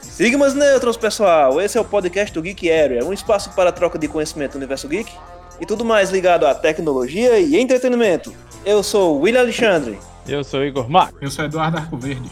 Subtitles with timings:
[0.00, 1.60] Sigmas Neutros, pessoal!
[1.60, 4.88] Esse é o podcast do Geek Area, um espaço para troca de conhecimento do universo
[4.88, 5.12] geek
[5.60, 8.32] e tudo mais ligado à tecnologia e entretenimento.
[8.64, 9.98] Eu sou o William Alexandre.
[10.26, 11.18] Eu sou o Igor Marco.
[11.20, 12.30] Eu sou Eduardo Arcoverde.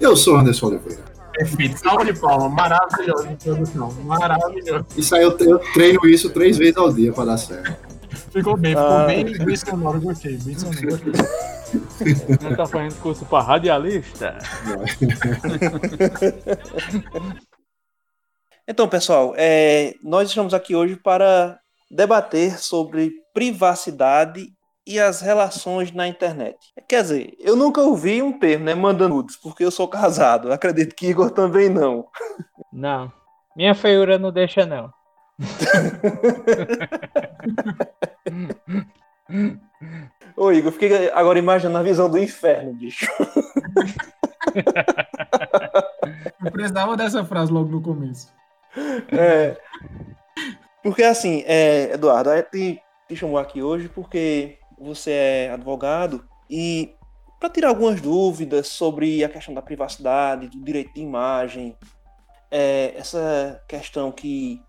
[0.00, 1.02] Eu sou Anderson Oliveira.
[1.34, 4.86] Perfeito, salva de palma, maravilhoso introdução, maravilhoso.
[4.96, 7.91] Isso aí eu, eu treino isso três vezes ao dia para dar certo.
[8.32, 9.04] Ficou bem, ficou Ah.
[9.06, 11.12] bem, bem sonoro, gostei, bem sonoro, gostei.
[11.72, 14.38] Você tá fazendo curso pra radialista?
[18.66, 21.58] Então, pessoal, é, nós estamos aqui hoje para
[21.90, 24.46] debater sobre privacidade
[24.86, 26.56] e as relações na internet.
[26.88, 30.52] Quer dizer, eu nunca ouvi um termo, né, mandando nudes, porque eu sou casado.
[30.52, 32.06] Acredito que Igor também não.
[32.72, 33.12] Não.
[33.56, 34.92] Minha feiura não deixa, não.
[40.36, 43.06] Ô, Igor, fiquei agora imaginando a visão do inferno, bicho.
[46.44, 48.32] Eu precisava dessa frase logo no começo.
[49.12, 49.56] É,
[50.82, 56.94] porque assim, é, Eduardo, a gente te chamou aqui hoje porque você é advogado e
[57.38, 61.76] para tirar algumas dúvidas sobre a questão da privacidade, do direito de imagem,
[62.50, 64.62] é, essa questão que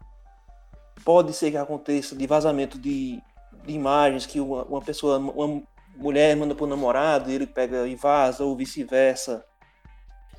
[1.03, 3.21] pode ser que aconteça de vazamento de,
[3.65, 5.61] de imagens que uma, uma pessoa, uma
[5.95, 9.43] mulher manda para o namorado e ele pega e vaza, ou vice-versa.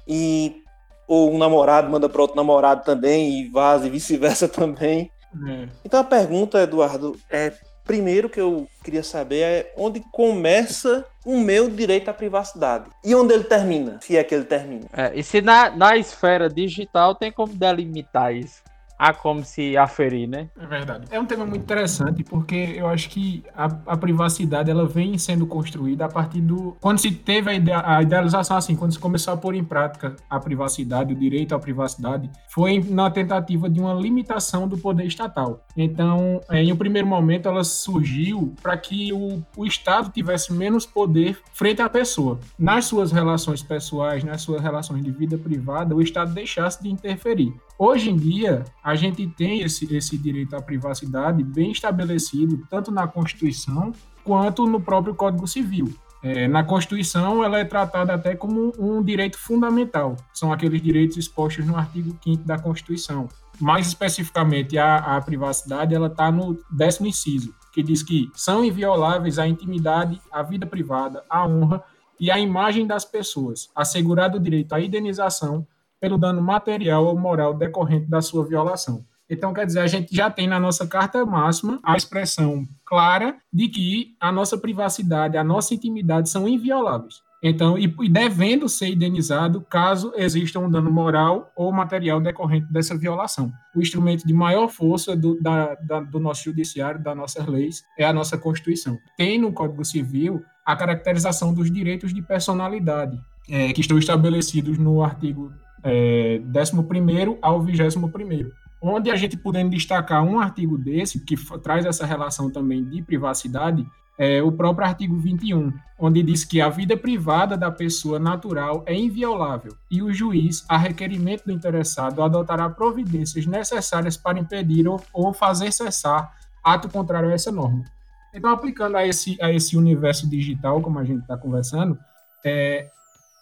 [0.07, 0.63] E
[1.07, 5.11] ou um namorado manda para outro namorado também e vaza e vice-versa também.
[5.47, 5.69] É.
[5.85, 7.53] Então a pergunta, Eduardo, é
[7.85, 13.35] primeiro que eu queria saber é onde começa o meu direito à privacidade e onde
[13.35, 14.87] ele termina, se é que ele termina.
[14.93, 18.63] É, e se na, na esfera digital tem como delimitar isso?
[19.05, 20.49] Há como se aferir, né?
[20.59, 21.05] É verdade.
[21.11, 25.47] É um tema muito interessante porque eu acho que a, a privacidade ela vem sendo
[25.47, 29.37] construída a partir do quando se teve a, a idealização assim, quando se começou a
[29.37, 34.67] pôr em prática a privacidade, o direito à privacidade, foi na tentativa de uma limitação
[34.67, 35.67] do poder estatal.
[35.77, 40.87] Então, é, em um primeiro momento, ela surgiu para que o, o Estado tivesse menos
[40.87, 42.41] poder frente à pessoa.
[42.59, 47.53] Nas suas relações pessoais, nas suas relações de vida privada, o Estado deixasse de interferir.
[47.77, 53.09] Hoje em dia, a gente tem esse, esse direito à privacidade bem estabelecido, tanto na
[53.09, 53.93] Constituição
[54.23, 55.93] quanto no próprio Código Civil.
[56.23, 60.17] É, na Constituição, ela é tratada até como um direito fundamental.
[60.33, 63.29] São aqueles direitos expostos no artigo 5 da Constituição.
[63.61, 69.39] Mais especificamente, a, a privacidade ela está no décimo inciso, que diz que são invioláveis
[69.39, 71.83] a intimidade, a vida privada, a honra
[72.19, 75.67] e a imagem das pessoas, assegurado o direito à indenização
[76.01, 79.05] pelo dano material ou moral decorrente da sua violação.
[79.29, 83.69] Então, quer dizer, a gente já tem na nossa carta máxima a expressão clara de
[83.69, 87.23] que a nossa privacidade, a nossa intimidade são invioláveis.
[87.47, 92.97] Então, e, e devendo ser indenizado caso exista um dano moral ou material decorrente dessa
[92.97, 93.53] violação.
[93.77, 98.05] O instrumento de maior força do, da, da, do nosso judiciário, das nossas leis, é
[98.07, 98.99] a nossa Constituição.
[99.17, 105.03] Tem no Código Civil a caracterização dos direitos de personalidade, é, que estão estabelecidos no
[105.03, 105.53] artigo
[105.85, 108.51] é, 11 ao 21
[108.87, 113.87] onde a gente podendo destacar um artigo desse, que traz essa relação também de privacidade,
[114.17, 118.95] é o próprio artigo 21, onde diz que a vida privada da pessoa natural é
[118.95, 125.33] inviolável e o juiz, a requerimento do interessado, adotará providências necessárias para impedir ou, ou
[125.33, 127.85] fazer cessar ato contrário a essa norma.
[128.33, 131.99] Então, aplicando a esse, a esse universo digital, como a gente está conversando,
[132.45, 132.91] é,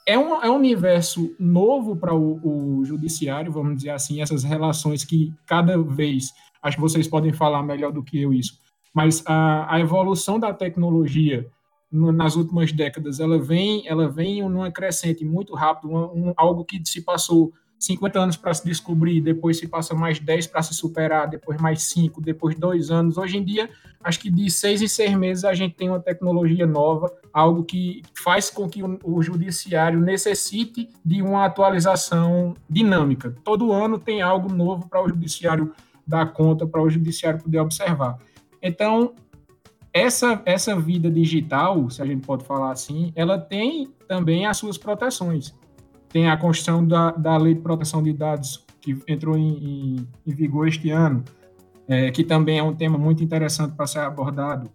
[0.07, 5.05] é um, é um universo novo para o, o judiciário, vamos dizer assim, essas relações
[5.05, 6.33] que cada vez,
[6.63, 8.59] acho que vocês podem falar melhor do que eu isso,
[8.95, 11.47] mas a, a evolução da tecnologia
[11.91, 16.65] no- nas últimas décadas, ela vem, ela vem numa crescente muito rápido, uma- um- algo
[16.65, 20.73] que se passou 50 anos para se descobrir, depois se passa mais 10 para se
[20.73, 23.19] superar, depois mais 5, depois 2 anos.
[23.19, 23.69] Hoje em dia,
[24.05, 28.03] acho que de 6 em 6 meses a gente tem uma tecnologia nova, algo que
[28.15, 33.35] faz com que o, o judiciário necessite de uma atualização dinâmica.
[33.43, 35.73] Todo ano tem algo novo para o judiciário
[36.07, 38.17] dar conta, para o judiciário poder observar.
[38.63, 39.13] Então,
[39.93, 44.79] essa, essa vida digital, se a gente pode falar assim, ela tem também as suas
[44.79, 45.53] proteções.
[46.13, 50.35] Tem a Constituição da, da Lei de Proteção de Dados, que entrou em, em, em
[50.35, 51.25] vigor este ano,
[51.89, 54.71] é, que também é um tema muito interessante para ser abordado.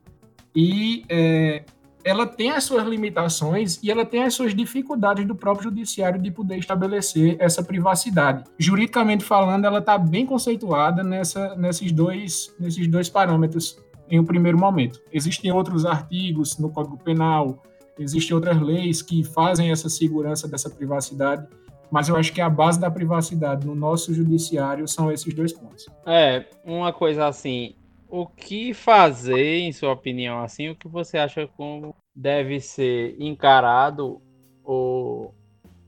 [0.56, 1.64] E é,
[2.04, 6.32] ela tem as suas limitações e ela tem as suas dificuldades do próprio judiciário de
[6.32, 8.46] poder estabelecer essa privacidade.
[8.58, 13.78] Juridicamente falando, ela está bem conceituada nessa, nesses, dois, nesses dois parâmetros
[14.10, 15.02] em um primeiro momento.
[15.12, 17.62] Existem outros artigos no Código Penal,
[18.00, 21.48] existem outras leis que fazem essa segurança dessa privacidade,
[21.90, 25.86] Mas eu acho que a base da privacidade no nosso judiciário são esses dois pontos.
[26.06, 27.76] É, uma coisa assim,
[28.10, 34.22] o que fazer, em sua opinião, assim, o que você acha como deve ser encarado
[34.66, 35.32] o,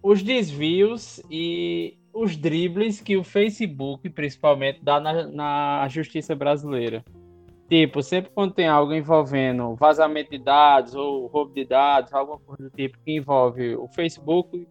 [0.01, 7.03] os desvios e os dribles que o Facebook, principalmente, dá na, na justiça brasileira?
[7.69, 12.63] Tipo, sempre quando tem algo envolvendo vazamento de dados ou roubo de dados, alguma coisa
[12.63, 14.67] do tipo que envolve o Facebook,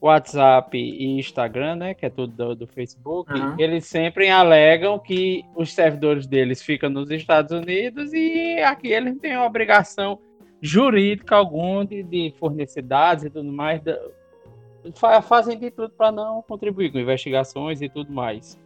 [0.00, 3.56] WhatsApp e Instagram, né, que é tudo do, do Facebook, Uhum.
[3.58, 9.18] eles sempre alegam que os servidores deles ficam nos Estados Unidos e aqui eles não
[9.20, 10.20] têm obrigação
[10.62, 13.82] jurídica alguma de, de fornecer dados e tudo mais.
[13.82, 13.98] da-
[14.94, 18.56] fa- fazem de tudo para não contribuir com investigações e tudo mais.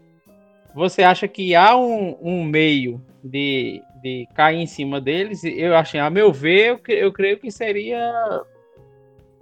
[0.74, 5.44] Você acha que há um, um meio de, de cair em cima deles?
[5.44, 8.42] Eu achei, a meu ver, eu, eu creio que seria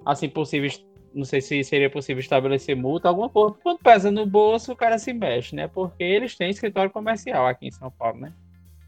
[0.05, 0.71] assim possível.
[1.13, 3.57] Não sei se seria possível estabelecer multa, alguma coisa.
[3.63, 5.67] Quando pesa no bolso, o cara se mexe, né?
[5.67, 8.33] Porque eles têm escritório comercial aqui em São Paulo, né?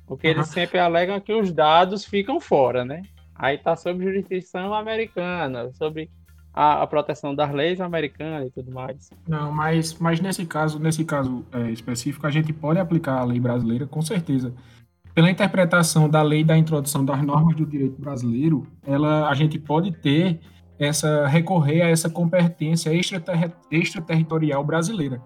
[0.06, 0.52] Porque eles Aham.
[0.52, 3.02] sempre alegam que os dados ficam fora, né?
[3.34, 6.10] Aí tá sob jurisdição americana, sobre
[6.54, 9.10] a, a proteção das leis americanas e tudo mais.
[9.26, 13.40] Não, mas, mas nesse caso, nesse caso é, específico, a gente pode aplicar a lei
[13.40, 14.52] brasileira, com certeza.
[15.14, 19.92] Pela interpretação da lei da introdução das normas do direito brasileiro, ela, a gente pode
[19.92, 20.40] ter
[20.78, 25.20] essa recorrer a essa competência extraterri- extraterritorial brasileira.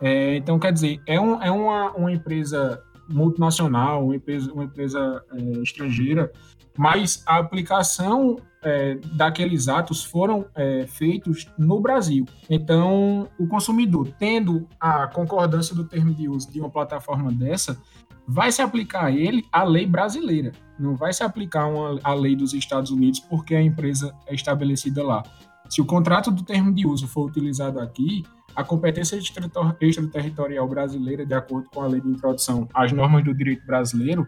[0.00, 5.22] É, então, quer dizer, é, um, é uma, uma empresa multinacional, uma empresa, uma empresa
[5.32, 6.30] é, estrangeira,
[6.76, 12.24] mas a aplicação é, daqueles atos foram é, feitos no Brasil.
[12.48, 17.78] Então, o consumidor, tendo a concordância do termo de uso de uma plataforma dessa,
[18.26, 20.52] vai se aplicar a ele a lei brasileira.
[20.78, 25.02] Não vai se aplicar uma, a lei dos Estados Unidos porque a empresa é estabelecida
[25.02, 25.22] lá.
[25.68, 28.24] Se o contrato do termo de uso for utilizado aqui,
[28.54, 33.66] a competência extraterritorial brasileira, de acordo com a lei de introdução às normas do direito
[33.66, 34.26] brasileiro,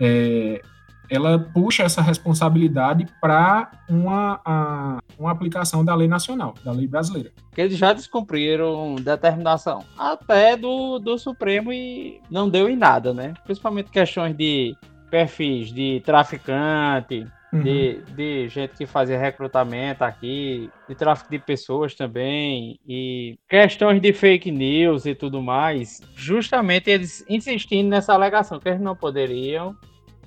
[0.00, 0.60] é,
[1.08, 7.30] ela puxa essa responsabilidade para uma, uma aplicação da lei nacional, da lei brasileira.
[7.56, 13.34] eles já descumpriram determinação até do, do Supremo e não deu em nada, né?
[13.44, 14.74] Principalmente questões de
[15.10, 17.62] perfis de traficante, Uhum.
[17.62, 24.12] de, de gente que fazia recrutamento aqui, de tráfico de pessoas também, e questões de
[24.12, 26.00] fake news e tudo mais.
[26.16, 29.76] Justamente eles insistindo nessa alegação que eles não poderiam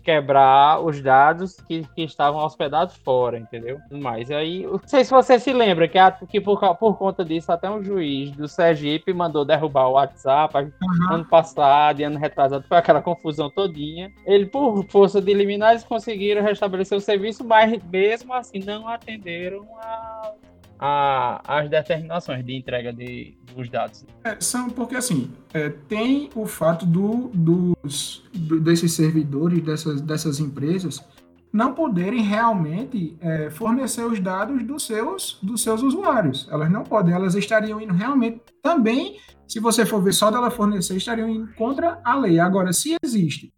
[0.07, 3.77] quebrar os dados que, que estavam hospedados fora, entendeu?
[3.91, 7.51] Mas aí, não sei se você se lembra que, a- que por, por conta disso
[7.51, 11.13] até um juiz do Sergipe mandou derrubar o WhatsApp Uhum.
[11.15, 14.09] ano passado e ano retrasado, foi aquela confusão todinha.
[14.25, 19.67] Ele, por força de liminar, eles conseguiram restabelecer o serviço, mas mesmo assim não atenderam
[19.81, 20.31] a,
[20.79, 24.05] a- as determinações de entrega de, dos dados.
[24.23, 30.39] É, são porque assim é, tem o fato do, dos do- desses servidores dessas, dessas
[30.39, 31.03] empresas
[31.51, 36.47] não poderem realmente é, fornecer os dados dos seus dos seus usuários.
[36.51, 40.95] Elas não podem, elas estariam indo realmente também, se você for ver só dela fornecer,
[40.97, 42.37] estariam indo contra a lei.
[42.39, 43.51] Agora, se existe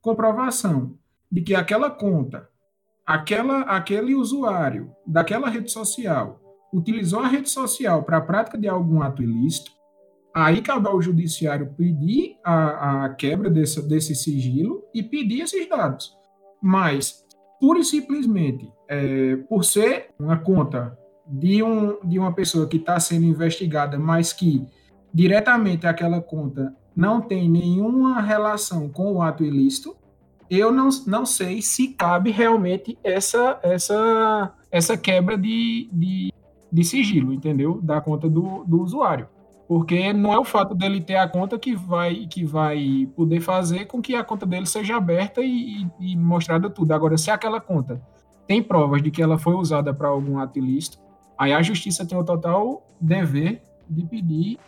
[0.00, 0.94] comprovação
[1.30, 2.48] de que aquela conta,
[3.06, 6.40] aquela aquele usuário daquela rede social
[6.72, 9.70] utilizou a rede social para a prática de algum ato ilícito,
[10.34, 16.16] aí cabe ao judiciário pedir a, a quebra desse, desse sigilo e pedir esses dados.
[16.60, 17.24] Mas,
[17.60, 22.98] pura e simplesmente, é, por ser uma conta de, um, de uma pessoa que está
[22.98, 24.64] sendo investigada, mas que
[25.12, 29.96] diretamente aquela conta não tem nenhuma relação com o ato ilícito,
[30.50, 36.31] eu não, não sei se cabe realmente essa, essa, essa quebra de, de,
[36.72, 37.80] de sigilo, entendeu?
[37.82, 39.28] Da conta do, do usuário.
[39.68, 43.86] Porque não é o fato dele ter a conta que vai, que vai poder fazer
[43.86, 46.92] com que a conta dele seja aberta e, e, e mostrada tudo.
[46.92, 48.02] Agora, se aquela conta
[48.46, 50.98] tem provas de que ela foi usada para algum ato ilícito,
[51.38, 54.58] aí a justiça tem o total dever de pedir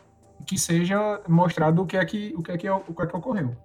[0.46, 3.16] que seja mostrado o que é que, o que, é que, o que, é que
[3.16, 3.56] ocorreu.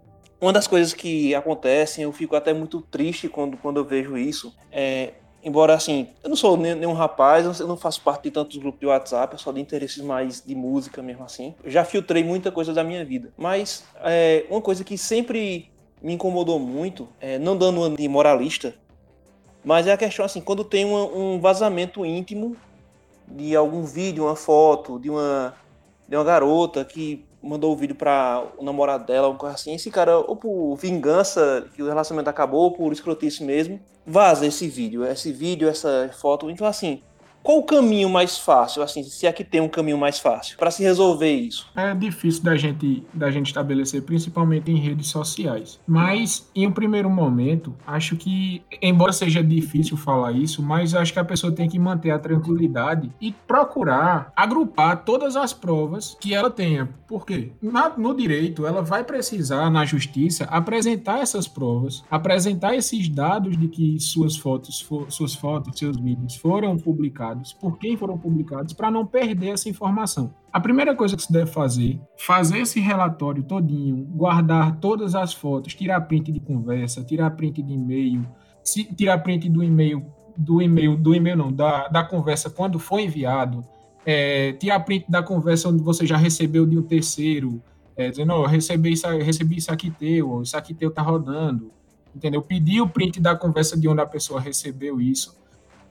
[0.42, 4.56] Uma das coisas que acontecem, eu fico até muito triste quando, quando eu vejo isso,
[4.72, 8.80] é embora assim, eu não sou nenhum rapaz, eu não faço parte de tantos grupos
[8.80, 11.56] de WhatsApp, eu sou de interesses mais de música mesmo assim.
[11.64, 13.32] Eu já filtrei muita coisa da minha vida.
[13.38, 15.70] Mas é, uma coisa que sempre
[16.02, 18.76] me incomodou muito, é, não dando uma de moralista,
[19.64, 22.56] mas é a questão assim, quando tem uma, um vazamento íntimo
[23.28, 25.54] de algum vídeo, uma foto, de uma,
[26.08, 29.90] de uma garota que mandou o vídeo para o namorado dela, alguma coisa assim, esse
[29.90, 35.06] cara, ou por vingança, que o relacionamento acabou, ou por escrotice mesmo, vaza esse vídeo,
[35.06, 36.50] esse vídeo, essa foto.
[36.50, 37.02] Então, assim,
[37.42, 40.72] qual o caminho mais fácil, assim, se é que tem um caminho mais fácil para
[40.72, 41.68] se resolver isso?
[41.76, 45.80] É difícil da gente, da gente estabelecer, principalmente em redes sociais.
[45.88, 51.20] Mas, em um primeiro momento, acho que, embora seja difícil falar isso, mas acho que
[51.20, 56.50] a pessoa tem que manter a tranquilidade e procurar agrupar todas as provas que ela
[56.50, 56.90] tenha.
[57.08, 57.52] Por quê?
[57.62, 63.68] Na, no direito, ela vai precisar, na justiça, apresentar essas provas, apresentar esses dados de
[63.68, 68.74] que suas fotos, for, suas fotos, seus vídeos foram publicados publicados, por quem foram publicados,
[68.74, 70.34] para não perder essa informação.
[70.52, 75.74] A primeira coisa que você deve fazer, fazer esse relatório todinho, guardar todas as fotos,
[75.74, 78.26] tirar print de conversa, tirar print de e-mail,
[78.96, 80.06] tirar print do e-mail,
[80.36, 83.64] do e-mail, do e-mail não, da, da conversa quando foi enviado,
[84.06, 87.62] é, tirar print da conversa onde você já recebeu de um terceiro,
[87.96, 91.72] é, dizendo, oh, recebi isso, recebi isso aqui teu, isso aqui teu tá rodando,
[92.16, 92.42] entendeu?
[92.42, 95.38] Pedir o print da conversa de onde a pessoa recebeu isso,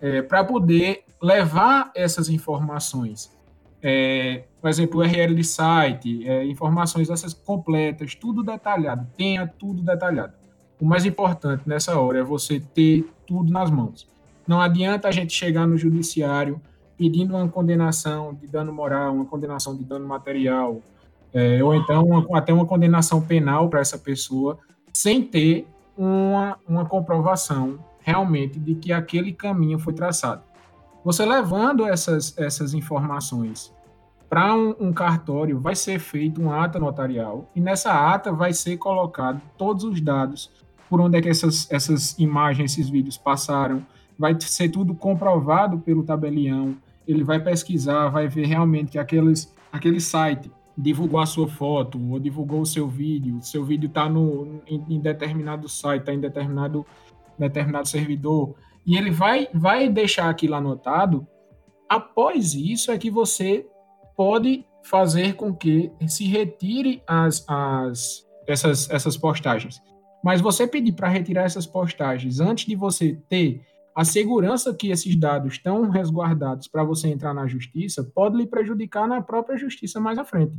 [0.00, 3.36] é, para poder levar essas informações.
[3.82, 10.32] É, por exemplo, URL de site, é, informações essas completas, tudo detalhado, tenha tudo detalhado.
[10.80, 14.08] O mais importante nessa hora é você ter tudo nas mãos.
[14.46, 16.60] Não adianta a gente chegar no judiciário
[16.96, 20.80] pedindo uma condenação de dano moral, uma condenação de dano material,
[21.32, 24.58] é, ou então uma, até uma condenação penal para essa pessoa,
[24.92, 27.78] sem ter uma, uma comprovação
[28.08, 30.42] realmente de que aquele caminho foi traçado.
[31.04, 33.70] Você levando essas, essas informações
[34.30, 38.78] para um, um, cartório, vai ser feito uma ata notarial e nessa ata vai ser
[38.78, 40.50] colocado todos os dados
[40.88, 43.86] por onde é que essas, essas imagens, esses vídeos passaram,
[44.18, 50.00] vai ser tudo comprovado pelo tabelião, ele vai pesquisar, vai ver realmente que aqueles, aquele
[50.00, 54.08] site divulgou a sua foto ou divulgou o seu vídeo, seu vídeo está
[54.66, 56.86] em, em determinado site, está em determinado,
[57.38, 58.54] determinado servidor,
[58.84, 61.26] e ele vai, vai deixar aquilo anotado.
[61.88, 63.66] Após isso é que você
[64.16, 69.80] pode fazer com que se retire as, as, essas, essas postagens.
[70.24, 73.62] Mas você pedir para retirar essas postagens antes de você ter
[73.94, 79.08] a segurança que esses dados estão resguardados para você entrar na justiça pode lhe prejudicar
[79.08, 80.56] na própria justiça mais à frente.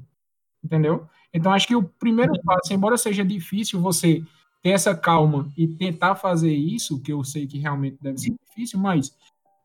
[0.63, 1.07] Entendeu?
[1.33, 4.21] Então, acho que o primeiro passo, embora seja difícil você
[4.61, 8.79] ter essa calma e tentar fazer isso, que eu sei que realmente deve ser difícil,
[8.79, 9.15] mas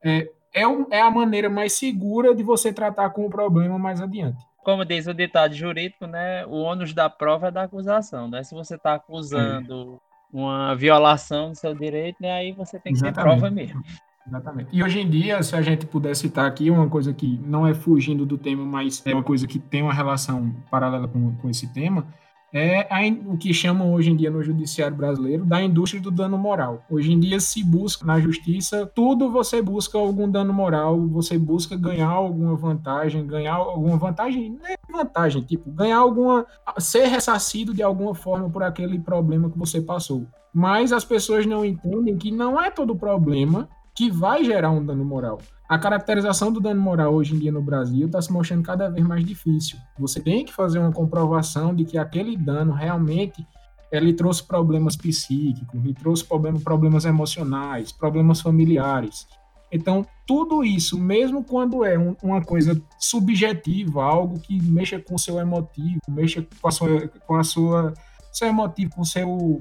[0.03, 4.45] é, é, é a maneira mais segura de você tratar com o problema mais adiante.
[4.65, 8.43] Como diz o ditado jurídico, né, o ônus da prova é da acusação, né?
[8.43, 10.01] Se você está acusando
[10.33, 10.37] é.
[10.37, 13.17] uma violação do seu direito, né, aí você tem que Exatamente.
[13.17, 13.83] ter prova mesmo.
[14.27, 14.71] Exatamente.
[14.73, 17.75] E hoje em dia, se a gente puder citar aqui uma coisa que não é
[17.75, 21.71] fugindo do tema, mas é uma coisa que tem uma relação paralela com, com esse
[21.73, 22.07] tema,
[22.56, 22.87] é
[23.26, 26.84] o que chamam hoje em dia no judiciário brasileiro da indústria do dano moral.
[26.88, 31.76] Hoje em dia se busca na justiça tudo você busca algum dano moral, você busca
[31.76, 36.46] ganhar alguma vantagem, ganhar alguma vantagem, não é vantagem, tipo, ganhar alguma
[36.78, 40.25] ser ressarcido de alguma forma por aquele problema que você passou.
[40.54, 45.04] Mas as pessoas não entendem que não é todo problema que vai gerar um dano
[45.04, 45.38] moral.
[45.75, 49.04] A caracterização do dano moral hoje em dia no Brasil está se mostrando cada vez
[49.04, 49.76] mais difícil.
[49.99, 53.45] Você tem que fazer uma comprovação de que aquele dano realmente
[53.90, 59.26] ele trouxe problemas psíquicos, ele trouxe problem, problemas emocionais, problemas familiares.
[59.73, 65.19] Então, tudo isso, mesmo quando é um, uma coisa subjetiva, algo que mexa com o
[65.19, 67.95] seu emotivo, mexa com a sua, com a sua
[68.33, 69.61] seu emotivo, com o seu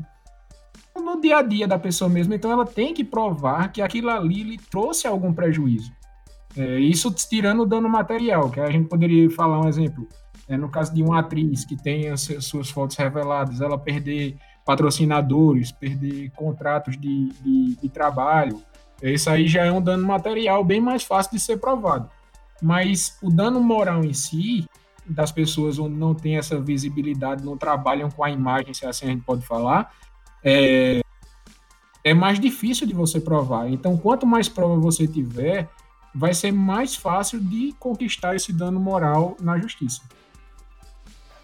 [0.96, 4.43] no dia a dia da pessoa mesmo, então ela tem que provar que aquilo ali
[4.43, 5.91] lhe trouxe algum prejuízo.
[6.57, 10.07] É, isso tirando o dano material, que a gente poderia falar um exemplo.
[10.48, 15.72] É, no caso de uma atriz que tem as suas fotos reveladas, ela perder patrocinadores,
[15.72, 18.62] perder contratos de, de, de trabalho,
[19.01, 22.10] isso aí já é um dano material bem mais fácil de ser provado.
[22.62, 24.65] Mas o dano moral em si,
[25.05, 29.10] das pessoas onde não tem essa visibilidade, não trabalham com a imagem, se assim a
[29.10, 29.91] gente pode falar,
[30.41, 31.01] é,
[32.03, 33.69] é mais difícil de você provar.
[33.69, 35.69] Então, quanto mais prova você tiver,
[36.13, 40.01] vai ser mais fácil de conquistar esse dano moral na justiça.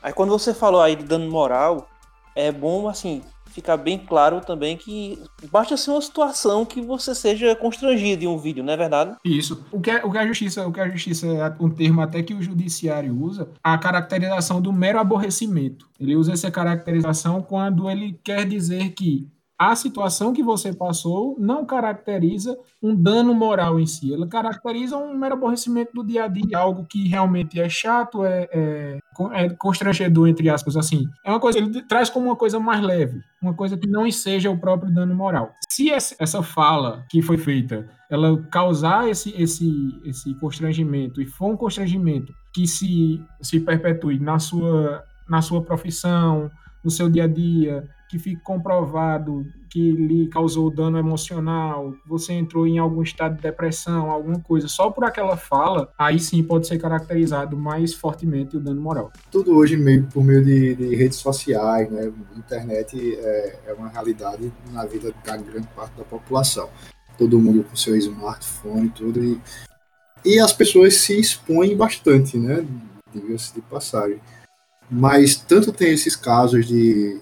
[0.01, 1.89] Aí, quando você falou aí de dano moral,
[2.35, 5.21] é bom, assim, ficar bem claro também que
[5.51, 9.15] basta ser uma situação que você seja constrangido em um vídeo, não é verdade?
[9.25, 9.65] Isso.
[9.71, 11.27] O que, é, o que a justiça, o que a justiça,
[11.59, 15.89] um termo até que o judiciário usa, a caracterização do mero aborrecimento.
[15.99, 19.27] Ele usa essa caracterização quando ele quer dizer que
[19.59, 25.17] a situação que você passou não caracteriza um dano moral em si, ela caracteriza um
[25.17, 28.99] mero aborrecimento do dia a dia, algo que realmente é chato, é, é,
[29.33, 31.05] é constrangedor, entre aspas, assim.
[31.25, 34.49] É uma coisa, ele traz como uma coisa mais leve, uma coisa que não seja
[34.49, 35.51] o próprio dano moral.
[35.69, 41.57] Se essa fala que foi feita, ela causar esse, esse, esse constrangimento, e for um
[41.57, 46.49] constrangimento que se, se perpetue na sua, na sua profissão,
[46.83, 52.65] no seu dia a dia, que fique comprovado que lhe causou dano emocional, você entrou
[52.65, 56.79] em algum estado de depressão, alguma coisa, só por aquela fala, aí sim pode ser
[56.79, 59.12] caracterizado mais fortemente o dano moral.
[59.31, 62.12] Tudo hoje meio por meio de, de redes sociais, né?
[62.36, 66.67] Internet é, é, uma realidade na vida da grande parte da população.
[67.15, 69.39] Todo mundo com seu smartphone e tudo, e,
[70.25, 72.65] e as pessoas se expõem bastante, né?
[73.13, 74.19] Diga-se de passagem.
[74.89, 77.22] Mas tanto tem esses casos de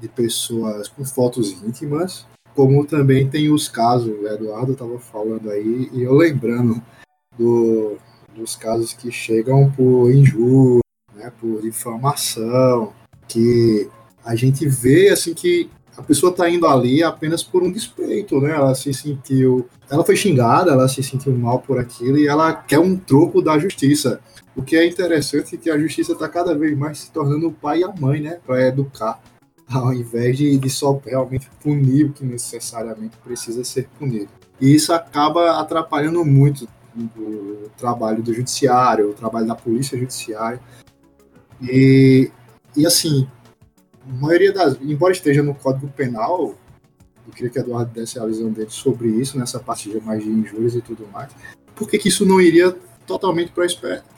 [0.00, 5.88] de pessoas com fotos íntimas, como também tem os casos, o Eduardo estava falando aí,
[5.92, 6.80] e eu lembrando
[7.38, 7.96] do,
[8.34, 10.82] dos casos que chegam por injúria,
[11.14, 12.92] né, por difamação,
[13.26, 13.88] que
[14.24, 18.52] a gente vê assim que a pessoa está indo ali apenas por um despeito, né?
[18.52, 22.78] Ela se sentiu, ela foi xingada, ela se sentiu mal por aquilo e ela quer
[22.78, 24.20] um troco da justiça.
[24.56, 27.52] O que é interessante é que a justiça está cada vez mais se tornando o
[27.52, 28.38] pai e a mãe, né?
[28.44, 29.20] Para educar
[29.72, 34.28] ao invés de, de só realmente punir o que necessariamente precisa ser punido.
[34.60, 36.68] E isso acaba atrapalhando muito
[37.16, 40.60] o trabalho do judiciário, o trabalho da polícia judiciária.
[41.60, 42.30] E,
[42.76, 43.26] e assim,
[44.08, 44.76] a maioria das.
[44.80, 46.54] Embora esteja no Código Penal,
[47.26, 50.30] eu queria que Eduardo desse a visão dele sobre isso, nessa parte de mais de
[50.30, 51.32] injúrias e tudo mais,
[51.74, 52.74] por que, que isso não iria
[53.06, 53.64] totalmente para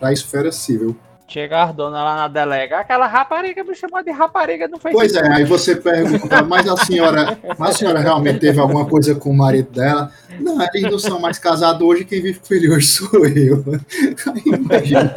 [0.09, 0.97] a esfera civil?
[1.29, 5.13] Chega a dona lá na delega, aquela rapariga me chamou de rapariga não fez Pois
[5.17, 9.31] é, aí você pergunta, mas a senhora, mas a senhora realmente teve alguma coisa com
[9.31, 10.13] o marido dela?
[10.39, 13.65] Não, eles não são mais casados hoje, quem vive com ele hoje sou eu.
[14.33, 15.15] Aí imagina.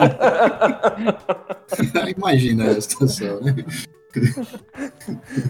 [2.01, 3.55] Aí imagina a situação, né?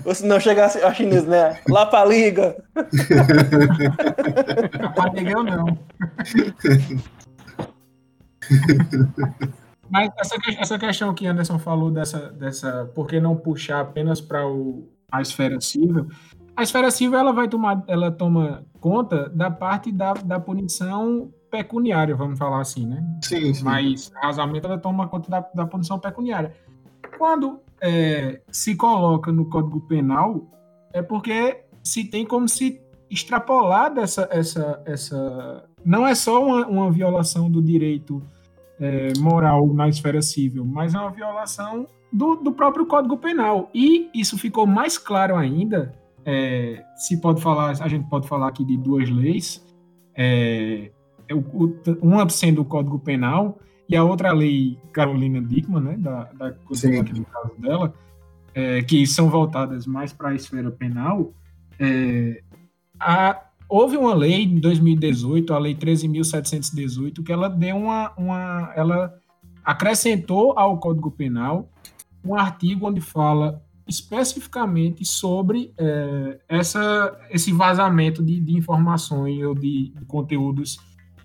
[0.03, 1.57] Ou se não chegasse a chinês, né?
[1.69, 2.61] Lá pra liga.
[4.81, 5.77] Rapariga eu não.
[9.89, 14.41] Mas essa, essa questão que Anderson falou dessa, dessa por que não puxar apenas para
[15.11, 16.07] a esfera civil,
[16.55, 22.15] a esfera civil ela vai tomar, ela toma conta da parte da, da punição pecuniária,
[22.15, 23.03] vamos falar assim, né?
[23.23, 23.63] Sim, sim.
[23.63, 26.53] Mas razoamento ela toma conta da, da punição pecuniária.
[27.17, 30.51] Quando é, se coloca no Código Penal,
[30.93, 36.91] é porque se tem como se extrapolar dessa essa essa não é só uma, uma
[36.91, 38.21] violação do direito
[38.79, 43.69] é, moral na esfera civil, mas é uma violação do, do, próprio Código Penal.
[43.73, 45.93] E isso ficou mais claro ainda.
[46.25, 49.65] É, se pode falar, a gente pode falar aqui de duas leis,
[50.15, 50.91] é,
[51.27, 51.33] é
[52.01, 57.25] uma sendo o Código Penal e a outra lei Carolina Dickman, né, da, da no
[57.25, 57.93] caso dela,
[58.53, 61.33] é, que são voltadas mais para a esfera penal.
[61.79, 62.41] É,
[62.99, 69.13] a, houve uma lei em 2018, a lei 13.718, que ela deu uma, uma, ela
[69.63, 71.69] acrescentou ao Código Penal
[72.25, 79.89] um artigo onde fala especificamente sobre é, essa, esse vazamento de, de informações ou de,
[79.89, 80.77] de conteúdos,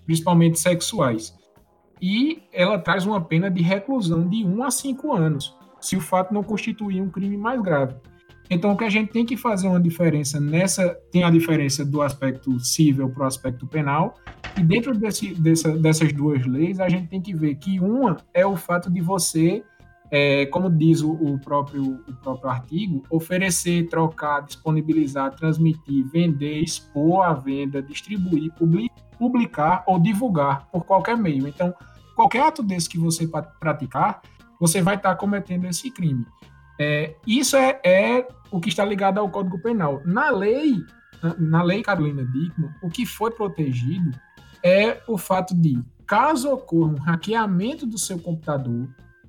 [0.05, 1.35] principalmente sexuais.
[2.01, 6.33] E ela traz uma pena de reclusão de 1 a 5 anos, se o fato
[6.33, 7.95] não constituir um crime mais grave.
[8.51, 12.03] Então, o que a gente tem que fazer uma diferença nessa, tem a diferença do
[12.03, 14.15] aspecto civil para o aspecto penal,
[14.57, 18.45] e dentro desse, dessa, dessas duas leis, a gente tem que ver que uma é
[18.45, 19.65] o fato de você,
[20.11, 27.25] é, como diz o, o, próprio, o próprio artigo, oferecer, trocar, disponibilizar, transmitir, vender, expor
[27.25, 28.53] à venda, distribuir,
[29.19, 31.49] publicar ou divulgar por qualquer meio.
[31.49, 31.75] Então,
[32.15, 33.27] qualquer ato desse que você
[33.59, 34.21] praticar,
[34.61, 36.25] você vai estar cometendo esse crime.
[36.79, 40.03] É, isso é, é, o que está ligado ao Código Penal.
[40.05, 40.77] Na lei,
[41.39, 44.11] na, lei Carolina Dickman, o que foi protegido
[44.63, 48.89] é o fato de, caso ocorra um hackeamento do seu computador,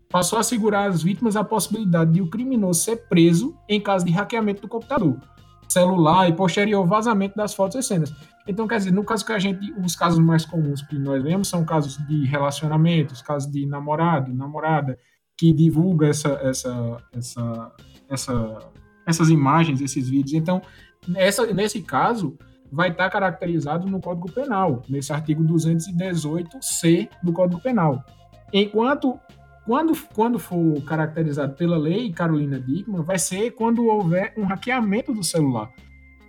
[0.10, 4.12] passou a assegurar às vítimas a possibilidade de o criminoso ser preso em caso de
[4.12, 5.20] hackeamento do computador,
[5.68, 8.14] celular e posterior vazamento das fotos e cenas.
[8.48, 11.48] Então, quer dizer, no caso que a gente, os casos mais comuns que nós vemos
[11.48, 14.98] são casos de relacionamentos, casos de namorado, namorada,
[15.38, 17.72] que divulga essa, essa, essa,
[18.10, 18.60] essa,
[19.06, 20.34] essas imagens, esses vídeos.
[20.34, 20.62] Então,
[21.08, 22.38] nessa, nesse caso,
[22.72, 28.04] vai estar caracterizado no Código Penal, nesse artigo 218C do Código Penal.
[28.52, 29.20] Enquanto,
[29.66, 35.24] quando, quando for caracterizado pela lei Carolina Dickman, vai ser quando houver um hackeamento do
[35.24, 35.70] celular.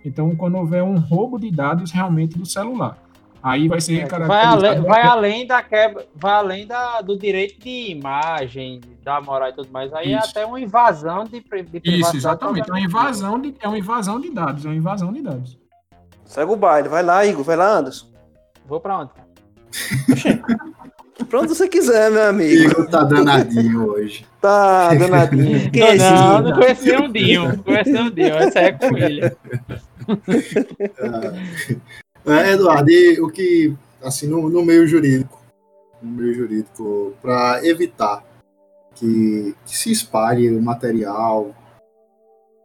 [0.03, 2.97] Então, quando houver um roubo de dados realmente do celular,
[3.41, 7.59] aí vai ser é, vai além, vai além da quebra, vai além da, do direito
[7.59, 9.93] de imagem, da moral e tudo mais.
[9.93, 10.27] Aí é Isso.
[10.27, 12.69] é até uma invasão de, de Isso, exatamente.
[12.69, 15.57] É uma invasão de, é uma invasão de dados, é uma invasão de dados.
[16.25, 18.07] Segue o baile, vai lá, Igor, vai lá, Anderson.
[18.65, 19.11] Vou pra onde?
[21.29, 22.71] Pra onde você quiser, meu amigo.
[22.71, 24.25] Igor tá danadinho hoje.
[24.39, 25.69] Tá danadinho.
[25.71, 27.49] Quem é não, não conheci um Dinho.
[27.49, 28.35] Não conheci um Dinho.
[28.35, 29.31] Essa é com ele.
[32.27, 35.41] É, Eduardo, e o que, assim, no, no meio jurídico,
[36.01, 38.23] no meio jurídico, para evitar
[38.95, 41.55] que, que, se espalhe o material,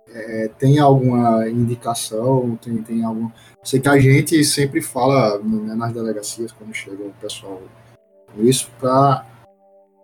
[0.08, 3.30] é, tem alguma indicação, tem, tem algum...
[3.62, 7.62] Sei que a gente sempre fala né, nas delegacias, quando chega o pessoal
[8.34, 9.24] com isso, para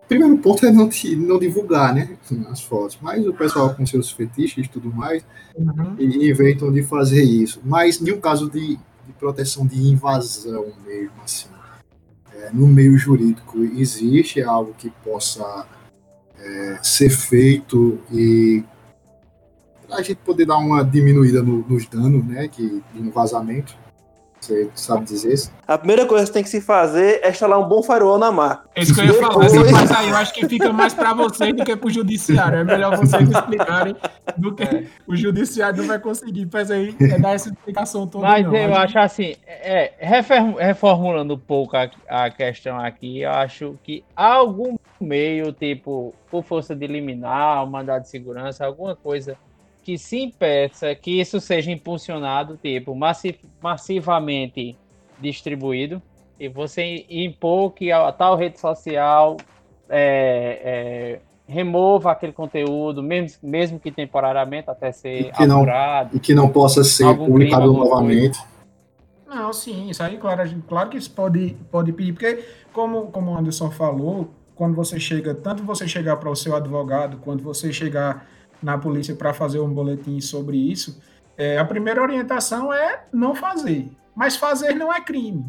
[0.09, 2.17] primeiro ponto é não, não divulgar, né,
[2.49, 5.23] as fotos, mas o pessoal com seus fetiches e tudo mais,
[5.55, 5.95] uhum.
[5.99, 7.61] inventam de fazer isso.
[7.63, 11.47] Mas em um caso de, de proteção de invasão mesmo, assim.
[12.31, 15.65] É, no meio jurídico existe algo que possa
[16.37, 18.63] é, ser feito e
[19.89, 23.75] a gente poder dar uma diminuída no, nos danos, né, que, de um vazamento.
[24.39, 25.51] Você sabe dizer isso?
[25.67, 28.69] A primeira coisa que tem que se fazer é instalar um bom firewall na marca.
[28.75, 29.47] É isso que eu ia falar.
[29.47, 29.71] Depois...
[29.71, 32.59] Mas aí eu acho que fica mais para vocês do que para o judiciário.
[32.59, 33.95] É melhor vocês explicarem
[34.37, 34.85] do que é.
[35.05, 38.27] o judiciário não vai conseguir fazer, é, dar essa explicação toda.
[38.27, 38.55] Mas não.
[38.55, 39.93] eu acho assim, é,
[40.57, 46.75] reformulando um pouco a, a questão aqui, eu acho que algum meio, tipo, por força
[46.75, 49.37] de liminar, um mandado de segurança, alguma coisa
[49.83, 52.95] que se impeça que isso seja impulsionado, tipo,
[53.61, 54.77] massivamente
[55.19, 56.01] distribuído,
[56.39, 59.37] e você impor que a tal rede social
[59.89, 61.19] é, é,
[61.51, 66.09] remova aquele conteúdo, mesmo, mesmo que temporariamente, até ser e que apurado.
[66.11, 68.39] Não, e que não possa ser publicado novamente.
[69.27, 73.37] Não, sim, isso aí, claro, claro que isso pode, pode pedir, porque, como, como o
[73.37, 78.27] Anderson falou, quando você chega, tanto você chegar para o seu advogado, quando você chegar
[78.61, 81.01] na polícia para fazer um boletim sobre isso,
[81.37, 83.89] é, a primeira orientação é não fazer.
[84.15, 85.45] Mas fazer não é crime.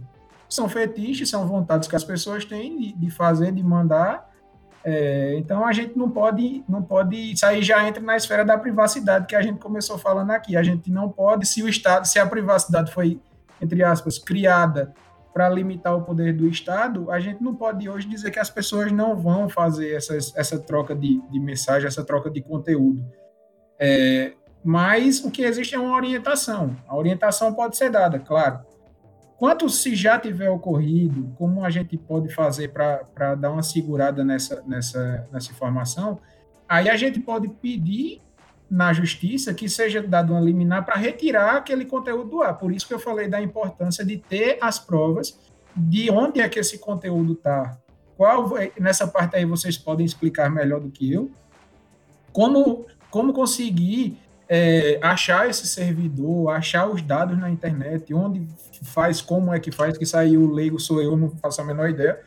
[0.49, 4.31] São fetiches, são vontades que as pessoas têm de, de fazer, de mandar.
[4.85, 7.33] É, então a gente não pode, não pode.
[7.33, 10.57] Isso aí já entra na esfera da privacidade que a gente começou falando aqui.
[10.57, 13.21] A gente não pode, se o Estado, se a privacidade foi,
[13.61, 14.95] entre aspas, criada
[15.33, 18.91] para limitar o poder do Estado, a gente não pode hoje dizer que as pessoas
[18.91, 23.05] não vão fazer essas, essa troca de, de mensagem, essa troca de conteúdo.
[23.79, 24.33] É,
[24.65, 26.77] mas o que existe é uma orientação.
[26.87, 28.61] A orientação pode ser dada, claro.
[29.39, 34.63] Quanto se já tiver ocorrido, como a gente pode fazer para dar uma segurada nessa,
[34.67, 36.21] nessa, nessa informação,
[36.69, 38.21] aí a gente pode pedir
[38.71, 42.57] na justiça que seja dado uma liminar para retirar aquele conteúdo do ar.
[42.57, 45.39] Por isso que eu falei da importância de ter as provas
[45.75, 47.77] de onde é que esse conteúdo está.
[48.17, 51.31] Qual nessa parte aí vocês podem explicar melhor do que eu?
[52.33, 54.17] Como como conseguir
[54.49, 58.47] é, achar esse servidor, achar os dados na internet, onde
[58.83, 61.91] faz, como é que faz, que saiu o leigo sou eu, não faço a menor
[61.91, 62.21] ideia,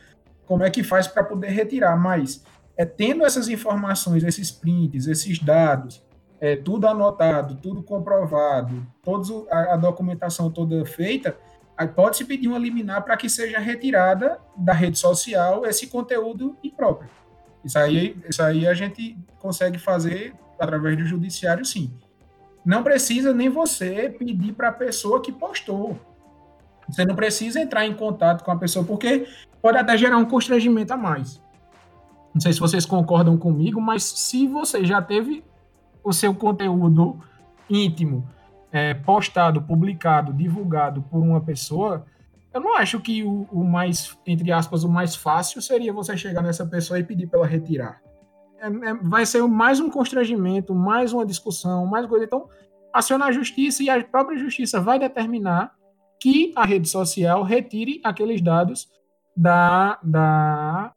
[0.46, 2.44] como é que faz para poder retirar, mas
[2.76, 6.03] é tendo essas informações, esses prints, esses dados,
[6.44, 11.34] é, tudo anotado, tudo comprovado, todos a, a documentação toda feita,
[11.96, 17.08] pode-se pedir uma liminar para que seja retirada da rede social esse conteúdo impróprio.
[17.64, 21.90] Isso aí, isso aí a gente consegue fazer através do judiciário, sim.
[22.62, 25.98] Não precisa nem você pedir para a pessoa que postou.
[26.86, 29.26] Você não precisa entrar em contato com a pessoa, porque
[29.62, 31.42] pode até gerar um constrangimento a mais.
[32.34, 35.42] Não sei se vocês concordam comigo, mas se você já teve
[36.04, 37.18] o seu conteúdo
[37.68, 38.28] íntimo
[38.70, 42.04] é, postado, publicado, divulgado por uma pessoa,
[42.52, 46.42] eu não acho que o, o, mais, entre aspas, o mais fácil seria você chegar
[46.42, 48.00] nessa pessoa e pedir para ela retirar.
[48.60, 52.24] É, é, vai ser mais um constrangimento, mais uma discussão, mais coisa.
[52.24, 52.48] Então,
[52.92, 55.74] aciona a justiça e a própria justiça vai determinar
[56.20, 58.88] que a rede social retire aqueles dados
[59.36, 60.92] da, da,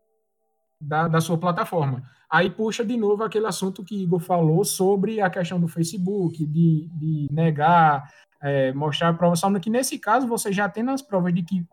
[0.80, 2.04] da, da sua plataforma.
[2.29, 6.89] Aí puxa de novo aquele assunto que Igor falou sobre a questão do Facebook, de,
[6.93, 8.11] de negar,
[8.41, 11.65] é, mostrar a prova, só que nesse caso você já tem as provas de que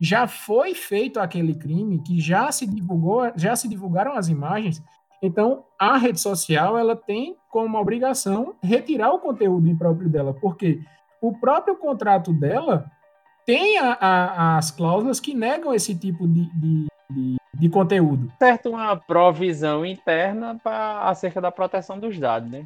[0.00, 4.82] já foi feito aquele crime, que já se divulgou, já se divulgaram as imagens.
[5.22, 10.80] Então, a rede social ela tem como obrigação retirar o conteúdo impróprio dela, porque
[11.20, 12.90] o próprio contrato dela
[13.44, 18.32] tem a, a, as cláusulas que negam esse tipo de, de, de de conteúdo.
[18.38, 22.64] certo uma provisão interna para acerca da proteção dos dados, né?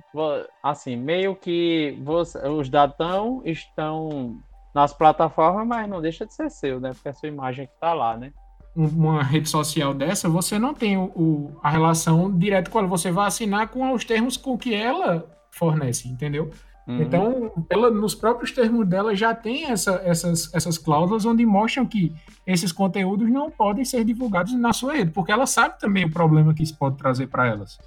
[0.62, 4.36] Assim, meio que você- os dados tão, estão
[4.74, 6.92] nas plataformas, mas não deixa de ser seu, né?
[6.94, 8.32] Porque é a sua imagem que tá lá, né?
[8.76, 12.88] Um- Uma rede social dessa, você não tem o, o- a relação direta com ela.
[12.88, 16.50] Você vai assinar com os termos com que ela fornece, entendeu?
[16.86, 17.00] Uhum.
[17.02, 22.12] Então, ela, nos próprios termos dela já tem essa- essas, essas cláusulas onde mostram que
[22.46, 26.52] esses conteúdos não podem ser divulgados na sua rede, porque ela sabe também o problema
[26.52, 27.78] que isso pode trazer para elas.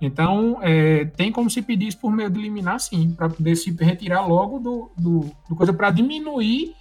[0.00, 3.70] Então, é, tem como se pedir isso por meio de liminar, sim, para poder se
[3.70, 6.74] retirar logo do, do, do coisa, para diminuir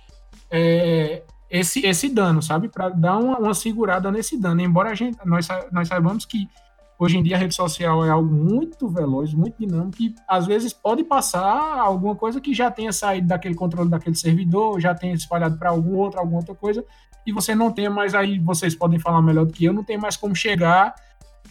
[0.52, 2.68] é, esse, esse dano, sabe?
[2.68, 4.62] Para dar uma, uma segurada nesse dano.
[4.62, 6.50] Embora a gente, nós, nós saibamos que
[6.98, 10.72] hoje em dia a rede social é algo muito veloz, muito dinâmico, e às vezes
[10.74, 15.58] pode passar alguma coisa que já tenha saído daquele controle daquele servidor, já tenha espalhado
[15.58, 16.84] para algum outro, alguma outra coisa,
[17.26, 19.98] e você não tenha mais aí, vocês podem falar melhor do que eu, não tem
[19.98, 20.94] mais como chegar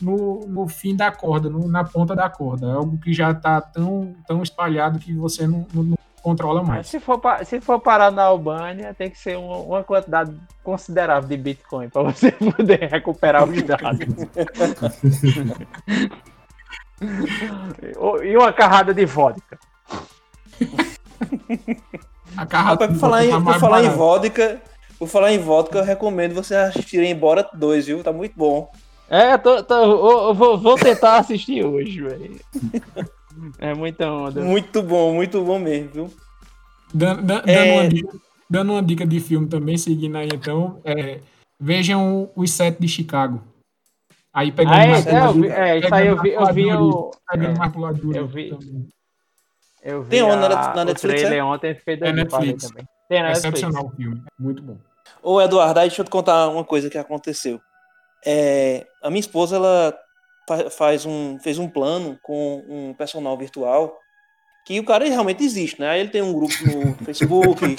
[0.01, 2.67] no, no fim da corda, no- na ponta da corda.
[2.69, 6.89] É algo que já está tão, tão espalhado que você não- não controla mais.
[6.89, 11.37] se for, se for parar na Albânia, tem que ser uma, uma quantidade considerável de
[11.37, 14.09] Bitcoin para você poder recuperar os dados.
[18.25, 19.59] e uma carrada de vodka.
[22.37, 24.63] A carrada Rapaz, por falar, em, tá por falar em vodka,
[24.99, 28.03] por falar em vodka, eu recomendo você assistirem Embora 2, viu?
[28.03, 28.73] Tá muito bom.
[29.11, 32.41] É, tô, tô- eu- eu vou, vou tentar assistir hoje, velho.
[33.59, 34.41] É muita onda.
[34.43, 36.15] Muito bom, muito bom mesmo, viu?
[36.93, 37.73] Dan- dan- Dando, É.
[37.73, 38.19] uma dica,
[38.49, 41.21] dando uma dica de filme também, seguindo aí então, é,
[41.59, 43.43] vejam os sete de Chicago.
[44.33, 46.53] Aí pegando Ah, é, pro é, eu lado- vi- é, isso aí eu vi, eu
[46.53, 47.11] vi o.
[47.31, 48.51] Pegando é, lado do eu vi.
[48.51, 48.89] também.
[49.83, 52.23] Eu vi Tem na a- Net- na o Netflix, trailer ontem e fiquei doido É
[52.23, 52.69] Netflix.
[52.69, 52.85] também.
[53.09, 53.59] Tem na Netflix.
[53.61, 54.23] Excepcional o filme.
[54.39, 54.77] Muito bom.
[55.23, 57.61] Ô, Eduardo, aí deixa eu te contar uma coisa que aconteceu.
[58.25, 59.95] É, a minha esposa, ela
[60.71, 63.99] faz um, fez um plano com um personal virtual
[64.67, 65.91] que o cara realmente existe, né?
[65.91, 67.79] Aí ele tem um grupo no Facebook.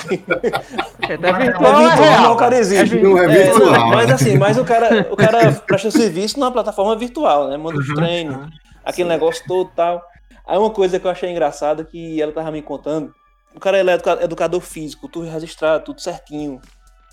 [1.10, 2.34] É, É virtual, é virtual, real.
[2.34, 2.96] o cara existe.
[2.98, 6.96] Não é virtual, não, mas assim, mas o cara, o cara presta serviço numa plataforma
[6.96, 7.58] virtual, né?
[7.58, 8.50] Manda os Uhum, treinos, uhum.
[8.84, 10.04] aquele negócio todo e tal.
[10.48, 13.12] Aí uma coisa que eu achei engraçada que ela tava me contando,
[13.56, 16.62] o cara ele é educa- educador físico, tudo registrado, tudo certinho.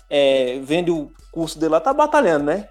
[0.07, 2.67] É, vende o curso dele lá, tá batalhando, né?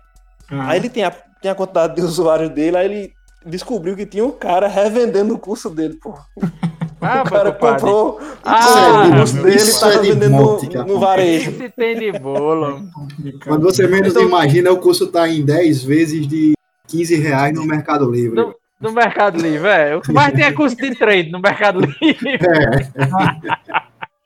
[0.50, 0.60] Uhum.
[0.62, 3.12] Aí ele tem a, tem a quantidade de usuários dele, aí ele
[3.44, 6.14] descobriu que tinha um cara revendendo o curso dele, pô.
[7.04, 10.76] Ah, o cara comprou Ah, o curso dele e isso tava é de vendendo monte,
[10.76, 11.50] no, no varejo.
[11.50, 12.88] Esse tem de bolo.
[12.94, 13.48] Complicado.
[13.48, 16.52] Quando você menos Então- imagina, o curso tá em 10 vezes de
[16.86, 18.36] 15 reais no Mercado Livre.
[18.36, 19.96] No, no Mercado Livre, é.
[19.96, 22.38] O que mais tem é curso de trade no Mercado Livre.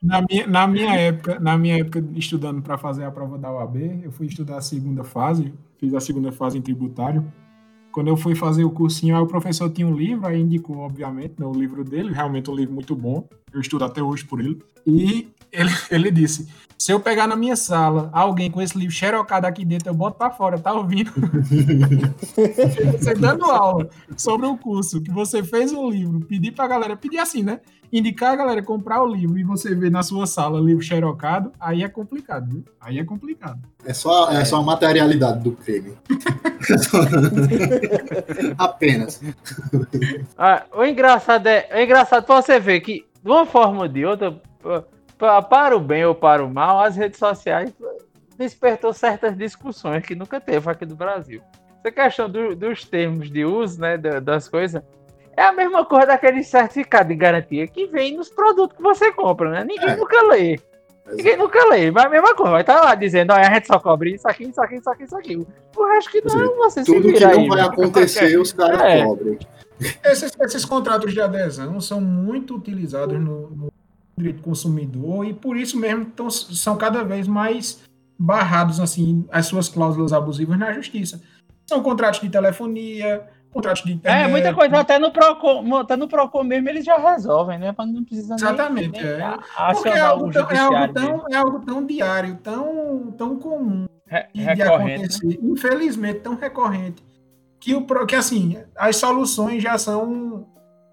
[0.07, 4.05] Na minha, na minha época, na minha época estudando para fazer a prova da OAB,
[4.05, 7.27] eu fui estudar a segunda fase, fiz a segunda fase em tributário.
[7.91, 11.35] Quando eu fui fazer o cursinho, aí o professor tinha um livro, aí indicou, obviamente,
[11.39, 13.27] né, o livro dele, realmente um livro muito bom.
[13.53, 14.63] Eu estudo até hoje por ele.
[14.87, 19.47] E ele, ele disse: se eu pegar na minha sala alguém com esse livro xerocado
[19.47, 21.11] aqui dentro, eu boto para fora, tá ouvindo?
[22.99, 27.19] você dando aula sobre o curso, que você fez um livro, pedir pra galera, pedir
[27.19, 27.61] assim, né?
[27.91, 31.83] Indicar a galera comprar o livro e você ver na sua sala livro xerocado, aí
[31.83, 32.65] é complicado, viu?
[32.79, 33.61] Aí é complicado.
[33.85, 35.95] É só, é só a materialidade do crime.
[38.59, 39.23] Apenas.
[40.37, 44.05] Ah, o engraçado é, é engraçado pra você ver que, de uma forma ou de
[44.05, 44.43] outra,
[45.19, 47.73] para o bem ou para o mal, as redes sociais
[48.39, 51.41] despertou certas discussões que nunca teve aqui no Brasil.
[51.83, 54.83] Essa questão do- dos termos de uso, né, da- das coisas,
[55.37, 59.51] é a mesma coisa daquele certificado de garantia que vem nos produtos que você compra,
[59.51, 59.65] né?
[59.65, 59.97] Ninguém É.
[59.97, 60.59] nunca lê.
[61.09, 63.79] Ninguém nunca lê, mas a mesma coisa, vai estar lá dizendo, olha, a gente só
[63.79, 65.47] cobre isso aqui, isso aqui, isso aqui, isso aqui.
[65.77, 67.49] O resto que não, você se Tudo que vira não aí.
[67.49, 69.05] vai acontecer, os caras É.
[69.05, 69.39] cobrem.
[70.05, 73.73] Esses, esses contratos de adesão são muito utilizados no, no
[74.17, 77.83] direito do consumidor e por isso mesmo tão- são cada vez mais
[78.19, 81.21] barrados assim as suas cláusulas abusivas na justiça.
[81.67, 84.25] São contratos de telefonia, contratos de internet.
[84.25, 87.75] É, muita coisa até no Procon, até no Procon mesmo eles já resolvem, né?
[87.79, 89.23] Não precisar nem- Exatamente, nem é.
[89.23, 93.87] a- Porque é algo, tão, é, algo tão, é algo tão diário, tão, tão comum
[94.07, 94.63] Re- de, né?
[94.63, 97.05] acontecer, infelizmente tão recorrente,
[97.61, 100.47] que, o, que assim, as soluções já são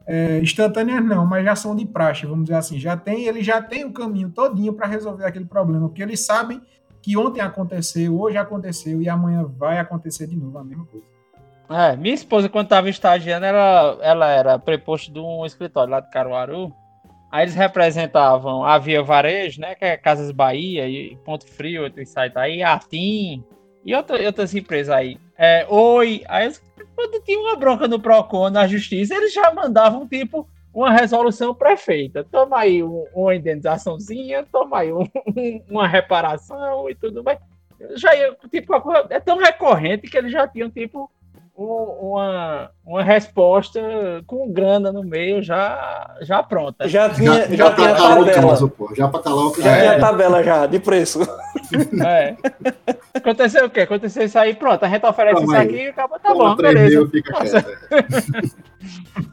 [0.05, 3.61] é, instantâneas não, mas já são de praxe, vamos dizer assim, já tem, ele já
[3.61, 6.61] tem o caminho todinho para resolver aquele problema, porque eles sabem
[7.01, 11.13] que ontem aconteceu, hoje aconteceu e amanhã vai acontecer de novo a mesma coisa.
[11.69, 16.09] É, minha esposa, quando estava estagiando, ela, ela era preposto de um escritório lá de
[16.11, 16.73] Caruaru.
[17.31, 19.73] Aí eles representavam a Via Varejo, né?
[19.73, 23.43] Que é Casas Bahia e Ponto Frio, outro site aí, a TIM,
[23.85, 25.17] E outra, outras empresas aí.
[25.37, 26.51] É, Oi, aí
[26.95, 32.23] quando tinha uma bronca no PROCON, na justiça, eles já mandavam, tipo, uma resolução pré-feita.
[32.23, 35.05] Toma aí um, uma indenizaçãozinha, toma aí um,
[35.69, 37.39] uma reparação e tudo mais.
[37.95, 38.73] Já ia, tipo,
[39.09, 41.11] é tão recorrente que eles já tinham, tipo,
[41.55, 43.79] uma, uma resposta
[44.25, 46.87] com grana no meio já, já pronta.
[46.87, 48.49] Já tinha, já, já, já tinha tabela.
[48.49, 48.93] Caso, pô.
[48.95, 49.81] Já para calar o Já é.
[49.81, 51.19] tinha tabela já, de preço.
[52.05, 52.35] É.
[53.15, 53.81] Aconteceu o quê?
[53.81, 57.07] Aconteceu isso aí, pronto, a gente oferece isso aqui e acaba, tá bom, beleza.
[57.07, 57.33] fica